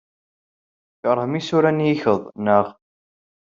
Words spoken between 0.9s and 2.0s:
Tkeṛhem isura n